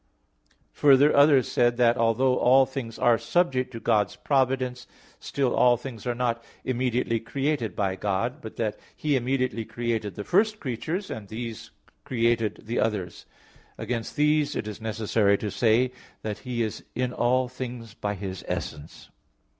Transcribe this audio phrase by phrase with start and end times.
[0.71, 4.87] Further, others said that, although all things are subject to God's providence,
[5.19, 10.23] still all things are not immediately created by God; but that He immediately created the
[10.23, 11.69] first creatures, and these
[12.03, 13.27] created the others.
[13.77, 15.91] Against these it is necessary to say
[16.23, 19.11] that He is in all things by His essence.